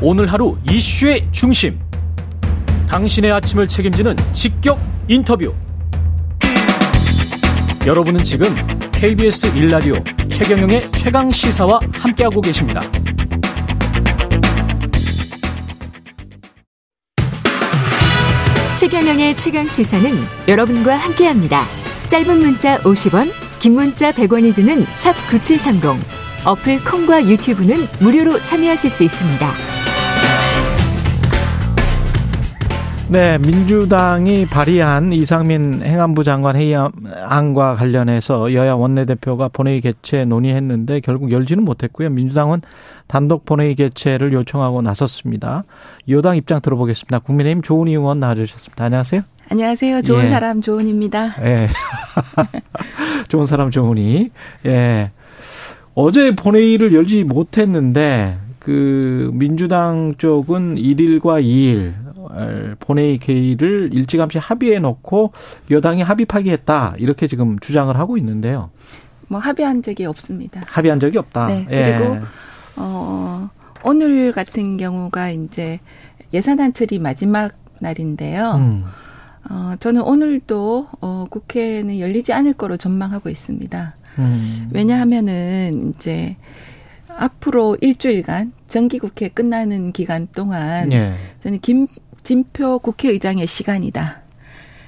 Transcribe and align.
오늘 0.00 0.32
하루 0.32 0.56
이슈의 0.70 1.26
중심. 1.32 1.76
당신의 2.88 3.32
아침을 3.32 3.66
책임지는 3.66 4.14
직격 4.32 4.78
인터뷰. 5.08 5.52
여러분은 7.84 8.22
지금 8.22 8.54
KBS 8.92 9.56
일라디오 9.56 9.94
최경영의 10.28 10.92
최강 10.92 11.32
시사와 11.32 11.80
함께하고 11.94 12.40
계십니다. 12.40 12.80
최경영의 18.78 19.36
최강 19.36 19.66
시사는 19.66 20.16
여러분과 20.46 20.96
함께합니다. 20.96 21.64
짧은 22.06 22.38
문자 22.38 22.78
50원, 22.82 23.32
긴 23.58 23.74
문자 23.74 24.12
100원이 24.12 24.54
드는 24.54 24.86
샵 24.90 25.14
9730. 25.28 26.00
어플 26.44 26.84
콩과 26.84 27.26
유튜브는 27.26 27.88
무료로 27.98 28.44
참여하실 28.44 28.90
수 28.90 29.02
있습니다. 29.02 29.77
네, 33.10 33.38
민주당이 33.38 34.44
발의한 34.44 35.14
이상민 35.14 35.80
행안부 35.82 36.24
장관 36.24 36.56
회의안과 36.56 37.76
관련해서 37.76 38.52
여야 38.52 38.74
원내대표가 38.74 39.48
본회의 39.48 39.80
개최 39.80 40.26
논의했는데 40.26 41.00
결국 41.00 41.32
열지는 41.32 41.64
못했고요. 41.64 42.10
민주당은 42.10 42.60
단독 43.06 43.46
본회의 43.46 43.74
개최를 43.76 44.34
요청하고 44.34 44.82
나섰습니다. 44.82 45.64
여당 46.10 46.36
입장 46.36 46.60
들어보겠습니다. 46.60 47.20
국민의힘 47.20 47.62
조은희 47.62 47.92
의원 47.92 48.18
나와주셨습니다. 48.18 48.84
안녕하세요. 48.84 49.22
안녕하세요. 49.48 50.02
좋은 50.02 50.24
예. 50.26 50.28
사람 50.28 50.60
조은입니다. 50.60 51.36
예. 51.46 51.68
좋은 53.28 53.46
사람 53.46 53.70
조은희. 53.70 54.30
예. 54.66 55.12
어제 55.94 56.36
본회의를 56.36 56.92
열지 56.92 57.24
못했는데 57.24 58.36
그 58.68 59.30
민주당 59.32 60.14
쪽은 60.18 60.74
1일과 60.74 61.42
2일 61.42 61.94
본회의 62.80 63.18
회의를 63.18 63.88
일찌감치 63.94 64.36
합의해 64.36 64.78
놓고 64.78 65.32
여당이 65.70 66.02
합의 66.02 66.26
파기했다 66.26 66.96
이렇게 66.98 67.28
지금 67.28 67.58
주장을 67.60 67.96
하고 67.98 68.18
있는데요. 68.18 68.68
뭐 69.28 69.40
합의한 69.40 69.82
적이 69.82 70.04
없습니다. 70.04 70.60
합의한 70.66 71.00
적이 71.00 71.16
없다. 71.16 71.46
네. 71.46 71.64
그리고 71.66 72.16
예. 72.16 72.20
어 72.76 73.48
오늘 73.84 74.32
같은 74.32 74.76
경우가 74.76 75.30
이제 75.30 75.80
예산안 76.34 76.74
처리 76.74 76.98
마지막 76.98 77.52
날인데요. 77.80 78.52
음. 78.56 78.82
어 79.48 79.76
저는 79.80 80.02
오늘도 80.02 80.88
어 81.00 81.24
국회는 81.30 81.98
열리지 82.00 82.34
않을 82.34 82.52
거로 82.52 82.76
전망하고 82.76 83.30
있습니다. 83.30 83.96
음. 84.18 84.68
왜냐하면은 84.72 85.94
이제 85.96 86.36
앞으로 87.18 87.76
일주일간 87.80 88.52
정기국회 88.68 89.28
끝나는 89.28 89.92
기간 89.92 90.28
동안 90.34 90.92
예. 90.92 91.14
저는 91.42 91.60
김진표 91.60 92.78
국회의장의 92.78 93.46
시간이다. 93.46 94.22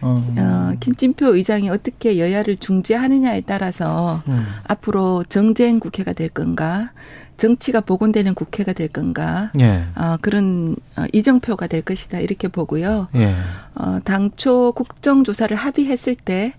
어, 0.02 0.24
어 0.38 0.72
김진표 0.80 1.34
의장이 1.34 1.68
어떻게 1.68 2.18
여야를 2.18 2.56
중재하느냐에 2.56 3.42
따라서 3.42 4.22
음. 4.28 4.46
앞으로 4.66 5.24
정쟁 5.24 5.78
국회가 5.78 6.12
될 6.12 6.28
건가, 6.30 6.92
정치가 7.36 7.80
복원되는 7.80 8.34
국회가 8.34 8.72
될 8.72 8.88
건가, 8.88 9.50
예. 9.60 9.84
어, 9.96 10.16
그런 10.20 10.76
어, 10.96 11.04
이정표가 11.12 11.66
될 11.66 11.82
것이다 11.82 12.20
이렇게 12.20 12.48
보고요. 12.48 13.08
예. 13.16 13.34
어, 13.74 13.98
당초 14.04 14.72
국정조사를 14.72 15.54
합의했을 15.56 16.14
때 16.14 16.54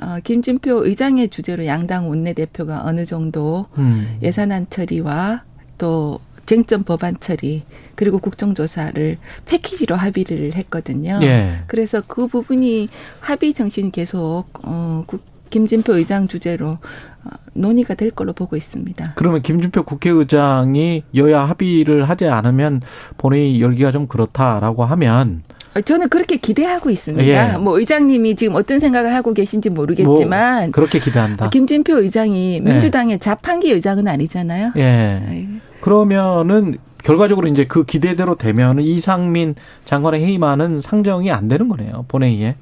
어, 0.00 0.16
김진표 0.22 0.84
의장의 0.86 1.28
주제로 1.28 1.66
양당 1.66 2.08
원내대표가 2.08 2.82
어느 2.84 3.04
정도 3.04 3.66
음. 3.78 4.18
예산안 4.22 4.68
처리와 4.70 5.44
또 5.78 6.20
쟁점 6.46 6.82
법안 6.82 7.16
처리 7.18 7.64
그리고 7.94 8.18
국정조사를 8.18 9.18
패키지로 9.46 9.96
합의를 9.96 10.54
했거든요. 10.54 11.20
예. 11.22 11.62
그래서 11.66 12.02
그 12.06 12.26
부분이 12.26 12.88
합의 13.20 13.54
정신이 13.54 13.92
계속 13.92 14.44
어, 14.62 15.02
국, 15.06 15.22
김진표 15.50 15.94
의장 15.94 16.28
주제로 16.28 16.78
어, 17.24 17.30
논의가 17.54 17.94
될 17.94 18.10
걸로 18.10 18.32
보고 18.32 18.56
있습니다. 18.56 19.12
그러면 19.14 19.40
김진표 19.42 19.84
국회의장이 19.84 21.04
여야 21.14 21.40
합의를 21.42 22.08
하지 22.08 22.26
않으면 22.26 22.82
본회의 23.16 23.60
열기가 23.60 23.92
좀 23.92 24.06
그렇다라고 24.06 24.84
하면 24.84 25.42
어, 25.48 25.54
저는 25.82 26.08
그렇게 26.08 26.36
기대하고 26.36 26.90
있습니다. 26.90 27.26
예. 27.26 27.56
뭐 27.56 27.78
의장님이 27.78 28.36
지금 28.36 28.54
어떤 28.54 28.80
생각을 28.80 29.14
하고 29.14 29.34
계신지 29.34 29.70
모르겠지만 29.70 30.62
뭐 30.64 30.72
그렇게 30.72 31.00
기대한다. 31.00 31.50
김진표 31.50 31.98
의장이 31.98 32.56
예. 32.56 32.60
민주당의 32.60 33.18
자판기 33.18 33.70
의장은 33.70 34.06
아니잖아요. 34.06 34.72
예. 34.76 35.48
그러면은 35.80 36.76
결과적으로 37.02 37.48
이제 37.48 37.66
그 37.66 37.84
기대대로 37.84 38.36
되면 38.36 38.80
이상민 38.80 39.54
장관의 39.84 40.24
해임안은 40.24 40.80
상정이 40.80 41.30
안 41.30 41.48
되는 41.48 41.68
거네요. 41.68 42.06
본회의에. 42.08 42.56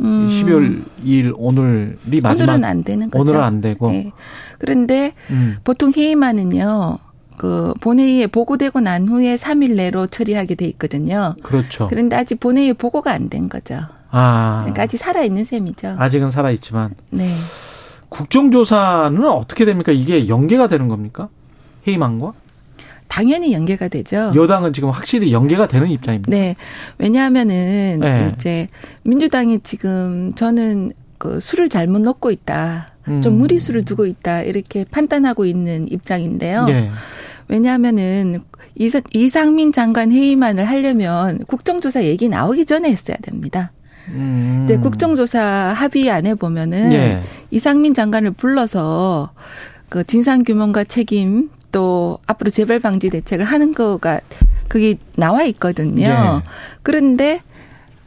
음. 0.00 0.28
12월 0.28 0.82
2일 1.04 1.32
오늘이 1.36 2.20
마지막 2.20 2.52
오늘은 2.52 2.64
안 2.64 2.82
되는 2.82 3.10
거죠. 3.10 3.22
오늘은 3.22 3.40
안 3.42 3.60
되고. 3.60 3.90
네. 3.90 4.12
그런데 4.58 5.12
음. 5.30 5.56
보통 5.64 5.92
해임안은요. 5.96 6.98
그 7.38 7.74
본회의에 7.80 8.26
보고되고 8.28 8.80
난 8.80 9.08
후에 9.08 9.36
3일 9.36 9.74
내로 9.76 10.06
처리하게 10.06 10.54
돼 10.54 10.64
있거든요. 10.66 11.34
그렇죠. 11.42 11.86
그런데 11.88 12.16
아직 12.16 12.40
본회의 12.40 12.72
보고가 12.74 13.12
안 13.12 13.28
된 13.28 13.48
거죠. 13.48 13.80
아. 14.10 14.58
그러니까 14.60 14.82
아직 14.82 14.96
살아 14.98 15.22
있는 15.22 15.44
셈이죠. 15.44 15.96
아직은 15.98 16.30
살아 16.30 16.50
있지만. 16.52 16.94
네. 17.10 17.28
국정조사는 18.08 19.26
어떻게 19.28 19.64
됩니까? 19.64 19.92
이게 19.92 20.28
연계가 20.28 20.68
되는 20.68 20.88
겁니까? 20.88 21.28
회의만과? 21.86 22.32
당연히 23.08 23.52
연계가 23.52 23.88
되죠. 23.88 24.32
여당은 24.34 24.72
지금 24.72 24.90
확실히 24.90 25.32
연계가 25.32 25.66
되는 25.68 25.88
입장입니다. 25.90 26.30
네. 26.30 26.56
왜냐하면은 26.98 27.98
네. 28.00 28.32
이제 28.34 28.68
민주당이 29.04 29.60
지금 29.60 30.32
저는 30.34 30.92
그 31.18 31.40
술을 31.40 31.68
잘못 31.68 32.00
넣고 32.00 32.30
있다. 32.30 32.88
좀 33.22 33.34
음. 33.34 33.38
무리수를 33.38 33.84
두고 33.84 34.06
있다. 34.06 34.42
이렇게 34.42 34.84
판단하고 34.84 35.44
있는 35.44 35.90
입장인데요. 35.90 36.64
네. 36.64 36.90
왜냐하면은 37.48 38.42
이상민 38.74 39.72
장관 39.72 40.10
회의만을 40.10 40.64
하려면 40.64 41.38
국정조사 41.46 42.04
얘기 42.04 42.28
나오기 42.28 42.66
전에 42.66 42.90
했어야 42.90 43.16
됩니다. 43.18 43.72
음. 44.08 44.66
근데 44.66 44.80
국정조사 44.80 45.40
합의 45.76 46.10
안에 46.10 46.34
보면은 46.34 46.92
예. 46.92 47.22
이상민 47.50 47.94
장관을 47.94 48.32
불러서 48.32 49.30
그 49.88 50.04
진상 50.04 50.42
규명과 50.42 50.84
책임 50.84 51.50
또 51.72 52.18
앞으로 52.26 52.50
재발 52.50 52.80
방지 52.80 53.10
대책을 53.10 53.44
하는 53.44 53.72
거가 53.72 54.20
그게 54.68 54.96
나와 55.16 55.44
있거든요. 55.44 56.04
예. 56.04 56.50
그런데 56.82 57.40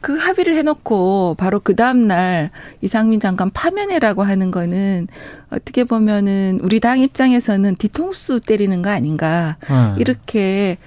그 0.00 0.16
합의를 0.16 0.54
해놓고 0.56 1.36
바로 1.38 1.60
그 1.60 1.76
다음날 1.76 2.50
이상민 2.80 3.20
장관 3.20 3.50
파면해라고 3.50 4.22
하는 4.22 4.50
거는 4.50 5.08
어떻게 5.50 5.84
보면은 5.84 6.60
우리 6.62 6.80
당 6.80 7.00
입장에서는 7.00 7.76
뒤통수 7.76 8.40
때리는 8.40 8.82
거 8.82 8.90
아닌가. 8.90 9.56
어. 9.68 9.94
이렇게 9.98 10.78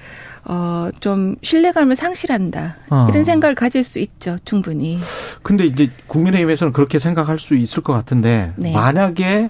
어, 0.46 0.90
좀 1.00 1.35
신뢰감을 1.41 1.96
상실한다. 1.96 2.75
어. 2.90 3.07
이런 3.09 3.24
생각을 3.24 3.56
가질 3.56 3.84
수 3.84 4.00
있죠, 4.00 4.38
충분히. 4.44 5.00
근데 5.41 5.66
이제 5.66 5.90
국민의힘에서는 6.07 6.74
그렇게 6.74 7.00
생각할 7.00 7.40
수 7.40 7.56
있을 7.56 7.81
것 7.81 7.94
같은데, 7.94 8.51
네. 8.57 8.74
만약에, 8.74 9.50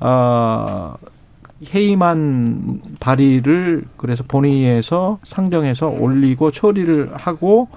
어, 0.00 0.96
해임한 1.72 2.82
발의를 3.00 3.84
그래서 3.96 4.22
본회의에서 4.26 5.18
상정해서 5.24 5.88
올리고 5.88 6.50
처리를 6.50 7.12
하고 7.14 7.68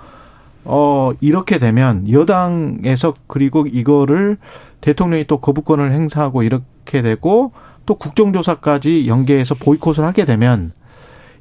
어, 0.69 1.11
이렇게 1.22 1.59
되면 1.59 2.11
여당에서 2.11 3.13
그리고 3.28 3.66
이거를 3.66 4.38
대통령이 4.81 5.23
또 5.25 5.38
거부권을 5.38 5.94
행사하고 5.94 6.44
이렇게 6.44 7.01
되고 7.01 7.53
또 7.85 7.95
국정조사까지 7.95 9.07
연계해서 9.07 9.56
보이콧을 9.56 10.03
하게 10.03 10.25
되면 10.25 10.73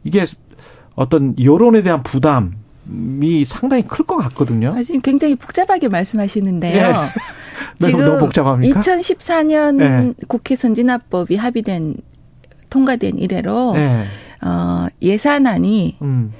이게 0.04 0.24
어떤 0.94 1.34
여론에 1.42 1.82
대한 1.82 2.04
부담이 2.04 3.44
상당히 3.44 3.82
클 3.86 4.04
것 4.06 4.16
같거든요. 4.16 4.72
아, 4.74 4.82
지금 4.84 5.00
굉장히 5.00 5.34
복잡하게 5.34 5.88
말씀하시는데요. 5.88 6.86
예. 6.86 6.92
지금 7.84 8.04
너무 8.04 8.18
복잡합니까? 8.20 8.80
2014년 8.80 9.80
예. 9.82 10.12
국회 10.28 10.54
선진화법이 10.54 11.34
합의된 11.34 11.96
통과된 12.70 13.18
이래로 13.18 13.74
예. 13.76 14.04
어, 14.46 14.86
예산안이 15.02 15.96
음. 16.02 16.32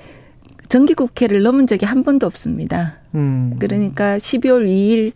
정기국회를 0.69 1.43
넘은 1.43 1.67
적이 1.67 1.87
한 1.87 2.03
번도 2.03 2.27
없습니다. 2.27 2.99
음. 3.15 3.57
그러니까 3.59 4.19
12월 4.19 4.67
2일 4.67 5.13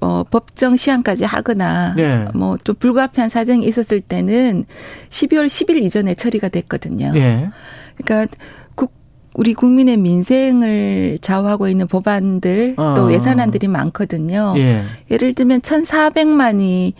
어, 0.00 0.22
법정 0.24 0.76
시한까지 0.76 1.24
하거나 1.24 1.94
예. 1.98 2.26
뭐좀 2.34 2.74
불가피한 2.78 3.28
사정이 3.30 3.66
있었을 3.66 4.00
때는 4.00 4.64
12월 5.08 5.46
10일 5.46 5.82
이전에 5.82 6.14
처리가 6.14 6.48
됐거든요. 6.48 7.12
예. 7.14 7.50
그러니까 7.96 8.36
국 8.74 8.92
우리 9.34 9.54
국민의 9.54 9.96
민생을 9.96 11.18
좌우하고 11.20 11.68
있는 11.68 11.86
법안들 11.86 12.74
어. 12.76 12.94
또 12.96 13.12
예산안들이 13.12 13.68
많거든요. 13.68 14.54
예. 14.56 14.82
를 15.08 15.34
들면 15.34 15.60
1,400만이 15.60 16.92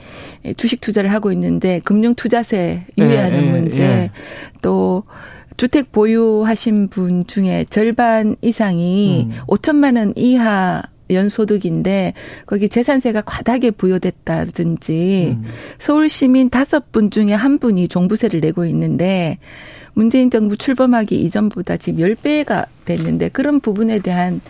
주식 0.57 0.81
투자를 0.81 1.13
하고 1.13 1.31
있는데 1.33 1.81
금융 1.85 2.15
투자세 2.15 2.85
유예하는 2.97 3.43
예, 3.43 3.47
예, 3.47 3.51
문제 3.51 4.11
또 4.14 4.14
주택 5.57 5.93
보유하신 5.93 6.89
분 6.89 7.27
중에 7.27 7.65
절반 7.71 8.37
이상이 8.41 9.29
음. 9.31 9.39
5천만 9.47 9.97
원 9.97 10.13
이하 10.17 10.83
연소득인데 11.11 12.15
거기 12.47 12.69
재산세가 12.69 13.23
과다하게 13.23 13.73
부여됐다든지 13.73 15.37
음. 15.39 15.45
서울 15.79 16.09
시민 16.09 16.49
다섯 16.51 16.91
분 16.93 17.11
중에 17.11 17.35
한 17.35 17.59
분이 17.59 17.89
종부세를 17.89 18.41
내고 18.41 18.65
있는데 18.65 19.39
문재인 19.93 20.31
정부 20.31 20.57
출범하기 20.57 21.21
이전보다 21.23 21.77
지금 21.77 22.05
10배가 22.05 22.67
됐는데 22.85 23.29
그런 23.29 23.61
부분에 23.61 24.01
대한 24.01 24.41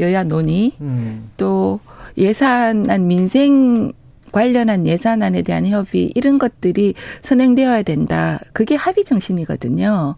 여야 0.00 0.24
논의 0.24 0.72
음. 0.80 1.30
또 1.36 1.80
예산안 2.16 3.06
민생 3.06 3.92
관련한 4.34 4.84
예산안에 4.84 5.42
대한 5.42 5.64
협의 5.64 6.10
이런 6.16 6.40
것들이 6.40 6.94
선행되어야 7.22 7.84
된다. 7.84 8.40
그게 8.52 8.74
합의 8.74 9.04
정신이거든요. 9.04 10.16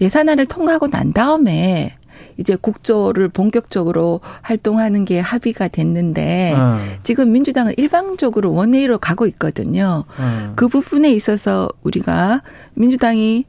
예. 0.00 0.08
산안을 0.08 0.46
통과하고 0.46 0.86
난 0.86 1.12
다음에 1.12 1.92
이제 2.36 2.54
국조를 2.54 3.28
본격적으로 3.28 4.20
활동하는 4.42 5.04
게 5.04 5.18
합의가 5.18 5.66
됐는데 5.66 6.54
어. 6.56 6.78
지금 7.02 7.32
민주당은 7.32 7.74
일방적으로 7.76 8.52
원회의로 8.52 8.98
가고 8.98 9.26
있거든요. 9.26 10.04
어. 10.16 10.52
그 10.54 10.68
부분에 10.68 11.10
있어서 11.10 11.68
우리가 11.82 12.42
민주당이 12.74 13.46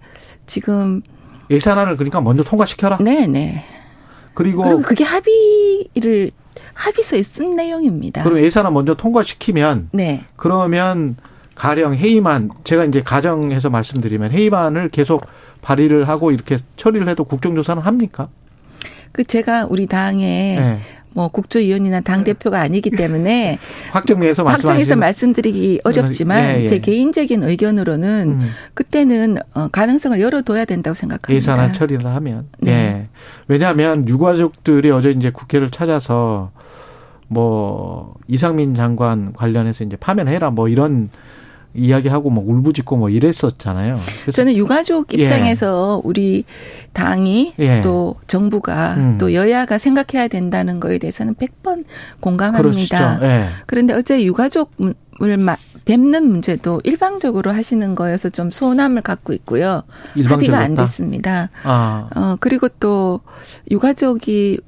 지금 0.47 1.03
예산안을 1.51 1.95
그러니까 1.95 2.21
먼저 2.21 2.43
통과시켜라. 2.43 2.97
네, 3.01 3.27
네. 3.27 3.63
그리고, 4.33 4.63
그리고 4.63 4.81
그게 4.81 5.03
합의를 5.03 6.31
합의서에 6.73 7.23
쓴 7.23 7.55
내용입니다. 7.55 8.23
그럼 8.23 8.39
예산안 8.39 8.73
먼저 8.73 8.93
통과시키면 8.95 9.89
네. 9.93 10.21
그러면 10.35 11.15
가령 11.55 11.95
회의만 11.95 12.51
제가 12.63 12.85
이제 12.85 13.01
가정해서 13.01 13.69
말씀드리면 13.69 14.31
회의만을 14.31 14.89
계속 14.89 15.25
발의를 15.61 16.07
하고 16.07 16.31
이렇게 16.31 16.57
처리를 16.77 17.09
해도 17.09 17.23
국정조사는 17.23 17.81
합니까? 17.81 18.29
그 19.11 19.23
제가 19.23 19.65
우리 19.69 19.87
당에 19.87 20.59
네. 20.59 20.79
뭐 21.17 21.29
국조위원이나 21.29 22.01
당 22.01 22.23
대표가 22.23 22.61
아니기 22.61 22.91
때문에 22.91 23.57
확정해서 23.91 24.43
확정해서 24.43 24.95
말씀드리기 24.95 25.81
어렵지만 25.83 26.43
예, 26.43 26.61
예. 26.61 26.67
제 26.67 26.77
개인적인 26.77 27.41
의견으로는 27.41 28.37
음. 28.39 28.51
그때는 28.75 29.37
어, 29.55 29.67
가능성을 29.69 30.21
열어둬야 30.21 30.65
된다고 30.65 30.93
생각합니다. 30.93 31.33
예산안 31.33 31.73
처리를 31.73 32.05
하면 32.05 32.47
네. 32.59 32.71
예. 32.71 33.07
왜냐하면 33.47 34.07
유가족들이 34.07 34.91
어제 34.91 35.09
이제 35.09 35.31
국회를 35.31 35.71
찾아서 35.71 36.51
뭐 37.27 38.15
이상민 38.27 38.73
장관 38.75 39.33
관련해서 39.33 39.83
이제 39.83 39.95
파면해라 39.95 40.51
뭐 40.51 40.67
이런 40.67 41.09
이야기하고 41.77 42.29
뭐 42.29 42.43
울부짖고 42.45 42.97
뭐 42.97 43.09
이랬었잖아요. 43.09 43.97
저는 44.33 44.55
유가족 44.55 45.13
예. 45.17 45.21
입장에서 45.21 46.01
예. 46.03 46.07
우리 46.07 46.43
당이 46.93 47.53
예. 47.59 47.81
또 47.81 48.15
정부가 48.27 48.95
음. 48.95 49.17
또 49.17 49.33
여야가 49.33 49.77
생각해야 49.77 50.27
된다는 50.27 50.79
거에 50.79 50.97
대해서는 50.97 51.35
100번 51.35 51.85
공감합니다. 52.19 53.19
예. 53.21 53.49
그런데 53.67 53.93
어제 53.93 54.23
유가족을 54.23 54.95
뵙는 55.85 56.29
문제도 56.29 56.81
일방적으로 56.83 57.51
하시는 57.51 57.95
거여서 57.95 58.29
좀 58.29 58.49
소남을 58.49 59.03
갖고 59.03 59.33
있고요. 59.33 59.83
합의가 60.25 60.57
안 60.57 60.75
됐습니다. 60.75 61.49
아. 61.63 62.09
어, 62.15 62.35
그리고 62.39 62.67
또 62.79 63.21
유가족이 63.69 64.59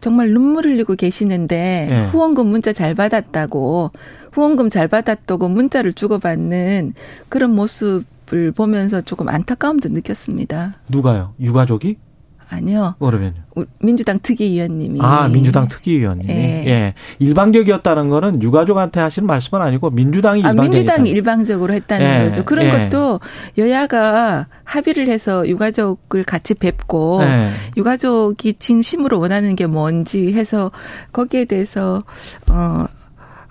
정말 0.00 0.30
눈물 0.30 0.66
흘리고 0.66 0.94
계시는데 0.94 1.86
네. 1.90 2.06
후원금 2.06 2.46
문자 2.46 2.72
잘 2.72 2.94
받았다고 2.94 3.90
후원금 4.32 4.70
잘 4.70 4.88
받았다고 4.88 5.48
문자를 5.48 5.92
주고받는 5.92 6.94
그런 7.28 7.54
모습을 7.54 8.52
보면서 8.52 9.00
조금 9.00 9.28
안타까움도 9.28 9.88
느꼈습니다. 9.88 10.74
누가요? 10.88 11.34
유가족이? 11.40 11.96
아니요. 12.50 12.94
그러면요. 12.98 13.34
민주당 13.80 14.18
특위위원님이. 14.20 15.00
아, 15.02 15.28
민주당 15.28 15.68
특위위원님이. 15.68 16.32
예. 16.32 16.64
예. 16.66 16.94
일방적이었다는 17.18 18.08
거는 18.08 18.42
유가족한테 18.42 19.00
하시는 19.00 19.26
말씀은 19.26 19.62
아니고 19.62 19.90
민주당이 19.90 20.40
일방적 20.40 20.58
아, 20.58 20.62
민주당이 20.62 21.10
일방적으로 21.10 21.74
했다는 21.74 22.06
예. 22.06 22.28
거죠. 22.28 22.44
그런 22.44 22.66
예. 22.66 22.88
것도 22.88 23.20
여야가 23.58 24.46
합의를 24.64 25.08
해서 25.08 25.46
유가족을 25.46 26.24
같이 26.24 26.54
뵙고 26.54 27.20
예. 27.22 27.50
유가족이 27.76 28.54
진심으로 28.58 29.18
원하는 29.18 29.56
게 29.56 29.66
뭔지 29.66 30.32
해서 30.32 30.70
거기에 31.12 31.44
대해서 31.44 32.02
어 32.50 32.86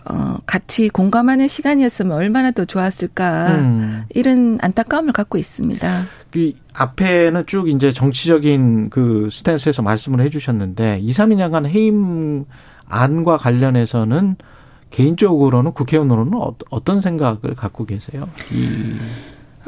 어, 0.10 0.38
같이 0.46 0.88
공감하는 0.90 1.48
시간이었으면 1.48 2.16
얼마나 2.16 2.52
더 2.52 2.66
좋았을까. 2.66 3.48
음. 3.58 4.06
이런 4.10 4.58
안타까움을 4.62 5.12
갖고 5.12 5.38
있습니다. 5.38 5.88
그 6.32 6.54
앞에는 6.74 7.46
쭉 7.46 7.70
이제 7.70 7.92
정치적인 7.92 8.90
그 8.90 9.30
스탠스에서 9.32 9.82
말씀을 9.82 10.22
해 10.22 10.30
주셨는데 10.30 11.00
이삼인 11.02 11.38
장관 11.38 11.66
해임 11.66 12.46
안과 12.88 13.38
관련해서는 13.38 14.36
개인적으로는 14.90 15.74
국회의원으로는 15.74 16.34
어, 16.36 16.56
어떤 16.70 17.02
생각을 17.02 17.56
갖고 17.56 17.86
계세요? 17.86 18.30
이 18.52 18.96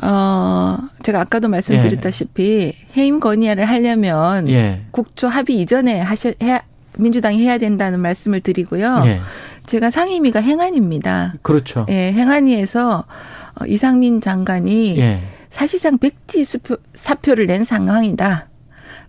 어, 0.02 0.78
제가 1.04 1.22
아까도 1.22 1.50
말씀드렸다시피 1.50 2.44
예. 2.44 2.74
해임 2.96 3.20
건의안을 3.20 3.66
하려면 3.66 4.48
예. 4.50 4.86
국조 4.92 5.28
합의 5.28 5.60
이전에 5.60 6.00
하셔 6.00 6.32
해 6.42 6.62
민주당이 6.98 7.42
해야 7.42 7.58
된다는 7.58 8.00
말씀을 8.00 8.42
드리고요. 8.42 9.02
예. 9.06 9.20
제가 9.66 9.90
상임위가 9.90 10.42
행안입니다. 10.42 11.36
그렇죠. 11.42 11.86
예, 11.90 12.12
행안위에서 12.12 13.06
어, 13.60 13.66
이상민 13.66 14.22
장관이 14.22 14.98
예. 15.00 15.22
사실상 15.50 15.98
백지 15.98 16.44
수표, 16.44 16.78
사표를 16.94 17.48
낸 17.48 17.64
상황이다. 17.64 18.50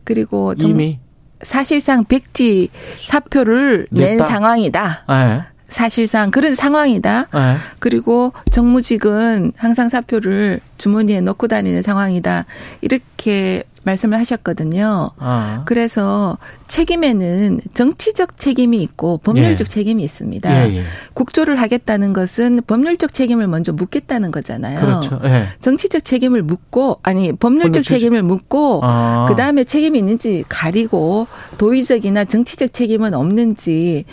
그리고 0.05 0.55
이미 0.59 0.99
사실상 1.43 2.05
백지 2.05 2.71
사표를 2.97 3.87
냈다? 3.91 4.07
낸 4.07 4.19
상황이다. 4.19 5.05
네. 5.09 5.43
사실상 5.71 6.31
그런 6.31 6.55
상황이다. 6.55 7.29
네. 7.33 7.57
그리고 7.79 8.33
정무직은 8.51 9.53
항상 9.57 9.89
사표를 9.89 10.61
주머니에 10.79 11.21
넣고 11.21 11.49
다니는 11.49 11.83
상황이다. 11.83 12.45
이렇게 12.81 13.65
말씀을 13.85 14.19
하셨거든요. 14.19 15.11
아. 15.19 15.63
그래서 15.65 16.37
책임에는 16.67 17.61
정치적 17.73 18.39
책임이 18.39 18.79
있고 18.83 19.19
법률적 19.19 19.67
예. 19.67 19.71
책임이 19.71 20.03
있습니다. 20.03 20.69
예, 20.69 20.77
예. 20.77 20.83
국조를 21.15 21.57
하겠다는 21.57 22.13
것은 22.13 22.61
법률적 22.67 23.15
책임을 23.15 23.47
먼저 23.47 23.73
묻겠다는 23.73 24.31
거잖아요. 24.31 24.81
그렇죠. 24.81 25.21
예. 25.25 25.47
정치적 25.61 26.05
책임을 26.05 26.43
묻고 26.43 26.99
아니 27.03 27.33
법률적 27.33 27.83
책임을 27.83 28.23
묻고 28.23 28.81
아. 28.83 29.27
그다음에 29.29 29.65
책임이 29.65 29.99
있는지 29.99 30.45
가리고 30.49 31.27
도의적이나 31.59 32.25
정치적 32.27 32.73
책임은 32.73 33.15
없는지 33.15 34.05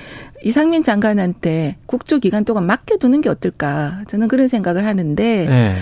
이상민 0.47 0.81
장관한테 0.81 1.75
국조 1.87 2.19
기간 2.19 2.45
동안 2.45 2.65
맡겨두는 2.67 3.19
게 3.19 3.27
어떨까 3.27 4.03
저는 4.07 4.29
그런 4.29 4.47
생각을 4.47 4.85
하는데 4.85 5.45
네. 5.45 5.75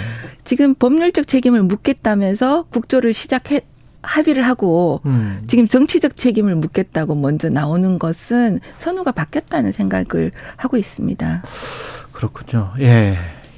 지금 0.43 0.74
법률적 0.74 1.27
책임을 1.27 1.62
묻겠다면서 1.62 2.63
국조를 2.72 3.13
시작해 3.13 3.62
합의를 4.01 4.48
하고 4.48 5.01
음. 5.05 5.43
지금 5.45 5.67
정치적 5.67 6.17
책임을 6.17 6.55
묻겠다고 6.55 7.13
먼저 7.13 7.50
나오는 7.50 8.00
것은 8.00 8.60
선우가 8.77 9.12
바뀌었다는 9.12 9.72
생각을 9.72 10.31
하고 10.57 10.77
있습니다. 10.77 11.43
그렇군요. 12.12 12.72
예. 12.79 13.17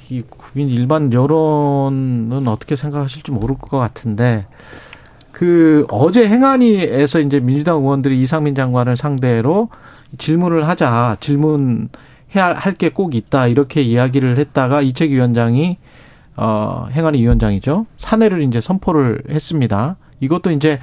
이 0.09 0.21
국민 0.21 0.67
일반 0.67 1.13
여론은 1.13 2.47
어떻게 2.49 2.75
생각하실지 2.75 3.31
모를 3.31 3.57
것 3.57 3.77
같은데 3.77 4.45
그 5.31 5.85
어제 5.89 6.27
행안위에서 6.27 7.21
이제 7.21 7.39
민주당 7.39 7.77
의원들이 7.77 8.19
이상민 8.21 8.55
장관을 8.55 8.97
상대로 8.97 9.69
질문을 10.17 10.67
하자 10.67 11.17
질문해야 11.19 12.53
할 12.55 12.73
게 12.77 12.89
꼭 12.89 13.15
있다 13.15 13.47
이렇게 13.47 13.81
이야기를 13.81 14.37
했다가 14.37 14.81
이채기 14.81 15.13
위원장이 15.13 15.77
어 16.35 16.87
행안위 16.91 17.21
위원장이죠 17.21 17.85
사내를 17.97 18.41
이제 18.43 18.61
선포를 18.61 19.23
했습니다. 19.29 19.95
이것도 20.19 20.51
이제 20.51 20.79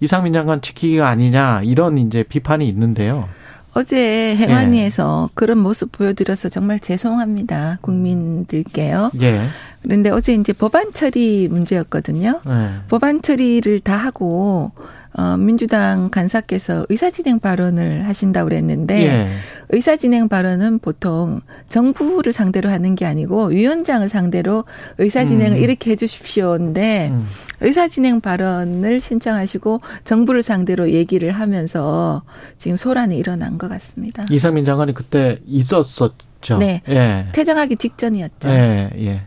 이상민 0.00 0.32
장관 0.32 0.60
지키기가 0.60 1.08
아니냐 1.08 1.62
이런 1.64 1.98
이제 1.98 2.22
비판이 2.22 2.66
있는데요. 2.68 3.28
어제 3.74 4.34
행안위에서 4.36 5.28
예. 5.30 5.32
그런 5.34 5.58
모습 5.58 5.92
보여드려서 5.92 6.48
정말 6.48 6.80
죄송합니다. 6.80 7.78
국민들께요. 7.82 9.10
예. 9.20 9.42
그런데 9.82 10.10
어제 10.10 10.34
이제 10.34 10.52
법안 10.52 10.92
처리 10.92 11.48
문제였거든요. 11.48 12.40
예. 12.46 12.68
법안 12.88 13.22
처리를 13.22 13.80
다 13.80 13.96
하고 13.96 14.72
어, 15.14 15.36
민주당 15.36 16.10
간사께서 16.10 16.86
의사 16.88 17.10
진행 17.10 17.40
발언을 17.40 18.06
하신다고 18.06 18.48
그랬는데 18.48 19.06
예. 19.06 19.28
의사 19.70 19.96
진행 19.96 20.28
발언은 20.28 20.78
보통 20.78 21.40
정부를 21.68 22.32
상대로 22.32 22.70
하는 22.70 22.94
게 22.94 23.04
아니고 23.04 23.46
위원장을 23.46 24.08
상대로 24.08 24.64
의사 24.98 25.24
진행을 25.24 25.58
음. 25.58 25.62
이렇게 25.62 25.92
해 25.92 25.96
주십시오인데 25.96 27.08
음. 27.10 27.26
의사 27.60 27.88
진행 27.88 28.20
발언을 28.20 29.00
신청하시고 29.00 29.80
정부를 30.04 30.42
상대로 30.42 30.90
얘기를 30.90 31.32
하면서 31.32 32.22
지금 32.58 32.76
소란이 32.76 33.16
일어난 33.18 33.58
것 33.58 33.68
같습니다. 33.68 34.24
이상민 34.30 34.64
장관이 34.64 34.94
그때 34.94 35.40
있었었죠. 35.46 36.58
네. 36.58 36.82
예. 36.88 37.26
퇴장하기 37.32 37.76
직전이었죠. 37.76 38.48
예, 38.50 38.90
예. 38.98 39.22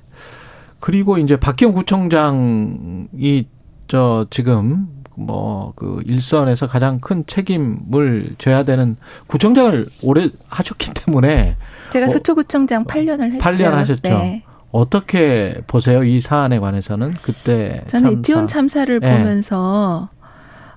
그리고 0.81 1.17
이제 1.17 1.37
박기영 1.37 1.71
구청장이 1.73 3.47
저 3.87 4.25
지금 4.29 4.87
뭐 5.15 5.73
그 5.75 6.01
일선에서 6.05 6.67
가장 6.67 6.99
큰 6.99 7.23
책임을 7.27 8.35
져야 8.37 8.63
되는 8.63 8.95
구청장을 9.27 9.85
오래 10.03 10.29
하셨기 10.49 10.91
때문에 11.05 11.55
제가 11.91 12.05
어, 12.07 12.09
서초구청장 12.09 12.85
8년을 12.85 13.31
했죠. 13.33 13.39
8년 13.39 13.71
하셨죠. 13.71 14.01
네. 14.03 14.43
어떻게 14.71 15.61
보세요? 15.67 16.03
이 16.03 16.19
사안에 16.21 16.59
관해서는 16.59 17.13
그때 17.21 17.83
저는. 17.87 18.19
이태원 18.19 18.47
참사를 18.47 18.99
네. 18.99 19.17
보면서 19.19 20.09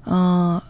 어 0.06 0.60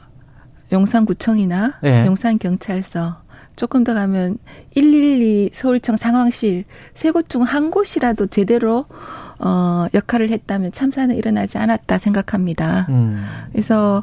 용산구청이나 0.73 1.75
네. 1.83 2.07
용산경찰서 2.07 3.23
조금 3.57 3.85
더 3.85 3.95
가면 3.95 4.38
112 4.75 5.50
서울청 5.53 5.97
상황실 5.97 6.64
세 6.95 7.12
곳 7.12 7.29
중 7.29 7.43
한 7.43 7.71
곳이라도 7.71 8.26
제대로 8.26 8.87
어 9.45 9.87
역할을 9.93 10.31
했다면 10.31 10.73
참사는 10.73 11.15
일어나지 11.15 11.59
않았다 11.59 11.99
생각합니다. 11.99 12.87
음. 12.89 13.23
그래서 13.53 14.03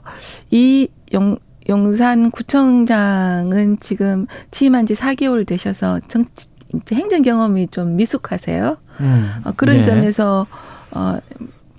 이 0.51 0.87
용, 1.13 1.37
용산 1.67 2.29
구청장은 2.29 3.79
지금 3.79 4.27
취임한 4.51 4.85
지 4.85 4.93
4개월 4.93 5.47
되셔서 5.47 5.99
정치 6.07 6.47
행정 6.93 7.23
경험이 7.23 7.67
좀 7.67 7.95
미숙하세요. 7.95 8.77
음. 8.99 9.31
어, 9.43 9.51
그런 9.55 9.77
네. 9.77 9.83
점에서 9.83 10.45
어 10.91 11.17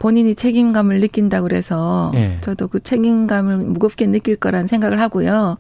본인이 0.01 0.35
책임감을 0.35 0.99
느낀다고 0.99 1.45
그래서 1.45 2.11
네. 2.13 2.39
저도 2.41 2.67
그 2.67 2.81
책임감을 2.81 3.59
무겁게 3.59 4.09
느낄 4.09 4.35
거란 4.35 4.67
생각을 4.67 4.99
하고요. 4.99 5.59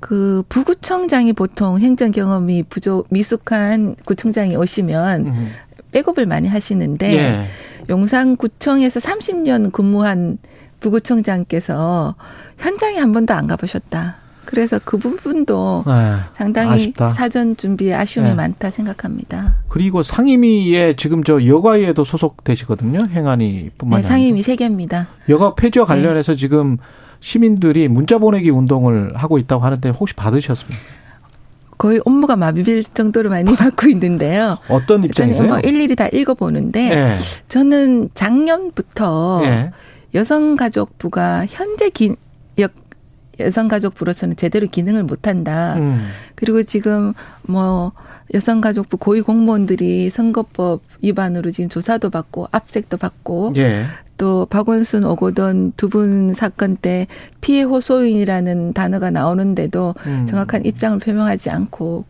그 0.00 0.42
부구청장이 0.48 1.32
보통 1.34 1.78
행정 1.80 2.10
경험이 2.10 2.62
부족 2.62 3.06
미숙한 3.10 3.96
구청장이 4.06 4.56
오시면 4.56 5.26
음. 5.26 5.48
백업을 5.92 6.26
많이 6.26 6.48
하시는데 6.48 7.16
예. 7.16 7.46
용산구청에서 7.88 9.00
30년 9.00 9.72
근무한 9.72 10.38
부구청장께서 10.80 12.14
현장에 12.58 12.98
한 12.98 13.12
번도 13.12 13.34
안 13.34 13.46
가보셨다. 13.46 14.16
그래서 14.44 14.80
그 14.82 14.96
부분도 14.96 15.84
네. 15.86 16.14
상당히 16.34 16.70
아쉽다. 16.70 17.10
사전 17.10 17.54
준비에 17.54 17.92
아쉬움이 17.92 18.30
네. 18.30 18.34
많다 18.34 18.70
생각합니다. 18.70 19.56
그리고 19.68 20.02
상임위에 20.02 20.96
지금 20.96 21.22
저 21.22 21.44
여가위에도 21.44 22.02
소속되시거든요. 22.02 23.08
행안위뿐만 23.10 24.00
네, 24.00 24.08
상임위 24.08 24.40
세 24.40 24.56
개입니다. 24.56 25.08
여가 25.28 25.54
폐지와 25.54 25.84
네. 25.84 25.88
관련해서 25.88 26.34
지금 26.34 26.78
시민들이 27.20 27.88
문자 27.88 28.16
보내기 28.16 28.48
운동을 28.48 29.14
하고 29.16 29.36
있다고 29.36 29.64
하는데 29.64 29.90
혹시 29.90 30.14
받으셨습니까? 30.14 30.82
거의 31.78 32.00
업무가 32.04 32.36
마비될 32.36 32.84
정도로 32.84 33.30
많이 33.30 33.54
받고 33.56 33.88
있는데요. 33.88 34.58
어떤 34.68 35.04
입장이세요? 35.04 35.46
뭐 35.48 35.60
일일이 35.60 35.96
다 35.96 36.08
읽어보는데 36.08 36.88
네. 36.94 37.16
저는 37.48 38.10
작년부터 38.14 39.40
네. 39.42 39.70
여성가족부가 40.14 41.46
현재 41.48 41.90
기, 41.90 42.06
역, 42.08 42.16
여성가족부로서는 43.38 44.36
제대로 44.36 44.66
기능을 44.66 45.04
못한다. 45.04 45.76
음. 45.76 46.06
그리고 46.34 46.62
지금 46.62 47.14
뭐 47.42 47.92
여성가족부 48.34 48.98
고위 48.98 49.20
공무원들이 49.20 50.10
선거법 50.10 50.82
위반으로 51.02 51.50
지금 51.50 51.68
조사도 51.68 52.10
받고 52.10 52.48
압색도 52.50 52.96
받고 52.96 53.54
예. 53.56 53.84
또 54.16 54.46
박원순 54.46 55.04
오고돈 55.04 55.72
두분 55.76 56.34
사건 56.34 56.76
때 56.76 57.06
피해 57.40 57.62
호소인이라는 57.62 58.72
단어가 58.74 59.10
나오는데도 59.10 59.94
음. 60.06 60.26
정확한 60.28 60.66
입장을 60.66 60.98
표명하지 60.98 61.50
않고 61.50 62.04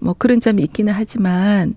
뭐 0.00 0.14
그런 0.18 0.40
점이 0.40 0.62
있기는 0.64 0.92
하지만 0.92 1.74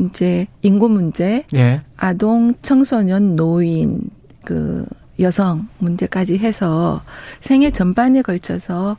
이제 0.00 0.48
인구 0.62 0.88
문제, 0.88 1.44
예. 1.54 1.82
아동, 1.96 2.54
청소년, 2.62 3.36
노인 3.36 4.00
그 4.44 4.84
여성 5.20 5.68
문제까지 5.78 6.38
해서 6.38 7.02
생애 7.40 7.70
전반에 7.70 8.22
걸쳐서 8.22 8.96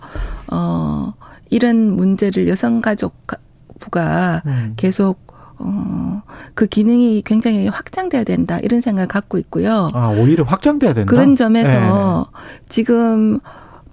어 0.52 1.14
이런 1.50 1.96
문제를 1.96 2.48
여성가족부가 2.48 4.44
음. 4.46 4.74
계속 4.78 5.26
어, 5.58 6.22
그 6.54 6.68
기능이 6.68 7.22
굉장히 7.26 7.68
확장돼야 7.68 8.24
된다 8.24 8.60
이런 8.60 8.82
생각을 8.82 9.08
갖고 9.08 9.38
있고요. 9.38 9.90
아 9.94 10.10
오히려 10.10 10.44
확장돼야 10.44 10.94
된다. 10.94 11.10
그런 11.10 11.36
점에서 11.36 12.28
네. 12.34 12.62
지금 12.68 13.40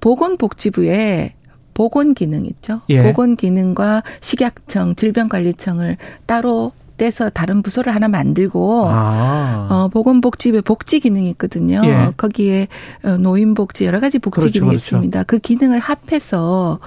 보건복지부에 0.00 1.34
보건 1.74 2.14
기능 2.14 2.44
있죠. 2.46 2.82
예. 2.90 3.02
보건 3.02 3.36
기능과 3.36 4.02
식약청, 4.20 4.96
질병관리청을 4.96 5.96
따로 6.26 6.72
떼서 6.96 7.30
다른 7.30 7.62
부서를 7.62 7.94
하나 7.94 8.08
만들고 8.08 8.86
아. 8.88 9.66
어 9.70 9.88
보건복지부에 9.88 10.60
복지 10.60 11.00
기능이 11.00 11.30
있거든요. 11.30 11.82
예. 11.84 12.12
거기에 12.16 12.68
어, 13.04 13.16
노인복지 13.16 13.84
여러 13.84 14.00
가지 14.00 14.18
복지 14.18 14.40
그렇죠, 14.40 14.52
기능이 14.52 14.70
그렇죠. 14.70 14.96
있습니다. 14.96 15.22
그 15.24 15.38
기능을 15.38 15.78
합해서 15.78 16.78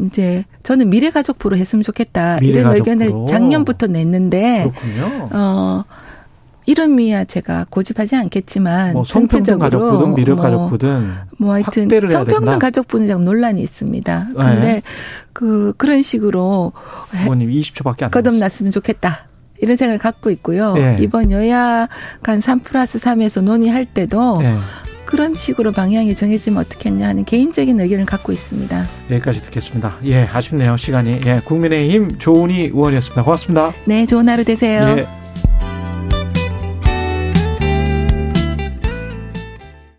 이제 0.00 0.44
저는 0.62 0.90
미래가족부로 0.90 1.56
했으면 1.56 1.82
좋겠다 1.82 2.38
미래가족부로. 2.40 2.94
이런 2.94 3.02
의견을 3.02 3.26
작년부터 3.26 3.86
냈는데 3.86 4.70
그렇군요. 4.70 5.28
어 5.32 5.84
이름이야 6.68 7.24
제가 7.24 7.64
고집하지 7.70 8.14
않겠지만 8.14 8.92
뭐 8.92 9.02
성평등 9.02 9.58
가족부든 9.58 10.14
미래가족부든 10.14 11.00
뭐, 11.00 11.14
뭐 11.38 11.54
하여튼 11.54 11.88
성평등 11.88 12.58
가족부는 12.58 13.06
좀 13.06 13.24
논란이 13.24 13.62
있습니다. 13.62 14.28
그런데 14.34 14.60
네. 14.60 14.82
그 15.32 15.72
그런 15.78 16.02
식으로 16.02 16.72
부모님 17.10 17.48
20초밖에 17.48 18.02
안 18.02 18.10
거듭났으면 18.10 18.70
좋겠다. 18.70 19.27
이런 19.60 19.76
생각을 19.76 19.98
갖고 19.98 20.30
있고요. 20.30 20.74
네. 20.74 20.96
이번 21.00 21.30
여야 21.32 21.88
간 22.22 22.40
3 22.40 22.60
플러스 22.60 22.98
3에서 22.98 23.42
논의할 23.42 23.84
때도 23.84 24.40
네. 24.40 24.56
그런 25.04 25.34
식으로 25.34 25.72
방향이 25.72 26.14
정해지면 26.14 26.60
어떻겠냐 26.60 27.08
하는 27.08 27.24
개인적인 27.24 27.80
의견을 27.80 28.04
갖고 28.04 28.30
있습니다. 28.30 28.84
여기까지 29.10 29.42
듣겠습니다. 29.42 29.96
예, 30.04 30.28
아쉽네요. 30.30 30.76
시간이. 30.76 31.22
예, 31.24 31.40
국민의힘 31.44 32.18
조은희 32.18 32.66
의원이었습니다. 32.66 33.24
고맙습니다. 33.24 33.72
네, 33.86 34.04
좋은 34.04 34.28
하루 34.28 34.44
되세요. 34.44 34.82
예. 34.98 35.06